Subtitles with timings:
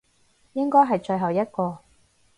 [0.53, 1.77] 應該係最後一個